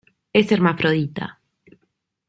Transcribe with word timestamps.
Es 0.33 0.51
hermafrodita. 0.51 1.39